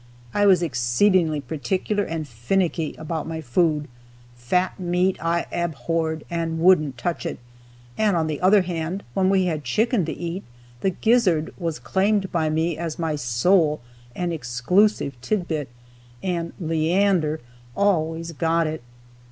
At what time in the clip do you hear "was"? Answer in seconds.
0.47-0.63, 11.55-11.77